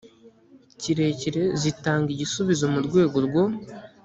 kirekire 0.79 1.43
zitanga 1.61 2.07
igisubizo 2.15 2.65
mu 2.73 2.79
rwego 2.87 3.17
rwo 3.27 3.43